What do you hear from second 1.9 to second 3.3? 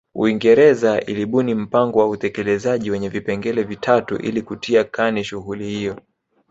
wa utekelezaji wenye